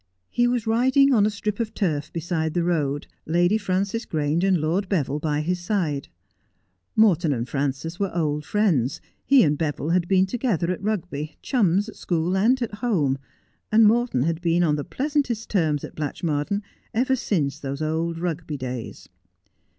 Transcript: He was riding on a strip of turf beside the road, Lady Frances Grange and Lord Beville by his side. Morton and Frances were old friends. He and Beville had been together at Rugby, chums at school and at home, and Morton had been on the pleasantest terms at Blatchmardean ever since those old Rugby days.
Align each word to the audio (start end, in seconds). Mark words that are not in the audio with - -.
He 0.31 0.47
was 0.47 0.65
riding 0.65 1.13
on 1.13 1.27
a 1.27 1.29
strip 1.29 1.59
of 1.59 1.75
turf 1.75 2.11
beside 2.11 2.55
the 2.55 2.63
road, 2.63 3.05
Lady 3.27 3.59
Frances 3.59 4.03
Grange 4.03 4.43
and 4.43 4.57
Lord 4.57 4.89
Beville 4.89 5.19
by 5.19 5.41
his 5.41 5.59
side. 5.59 6.07
Morton 6.95 7.31
and 7.31 7.47
Frances 7.47 7.99
were 7.99 8.09
old 8.17 8.43
friends. 8.43 8.99
He 9.23 9.43
and 9.43 9.59
Beville 9.59 9.89
had 9.89 10.07
been 10.07 10.25
together 10.25 10.71
at 10.71 10.81
Rugby, 10.81 11.37
chums 11.43 11.87
at 11.87 11.97
school 11.97 12.35
and 12.35 12.59
at 12.63 12.73
home, 12.73 13.19
and 13.71 13.85
Morton 13.85 14.23
had 14.23 14.41
been 14.41 14.63
on 14.63 14.75
the 14.75 14.83
pleasantest 14.83 15.51
terms 15.51 15.83
at 15.83 15.93
Blatchmardean 15.93 16.63
ever 16.95 17.15
since 17.15 17.59
those 17.59 17.83
old 17.83 18.17
Rugby 18.17 18.57
days. 18.57 19.07